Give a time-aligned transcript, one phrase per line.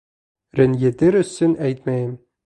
[0.59, 2.17] Рәнйетер өсөн әйтмәйем.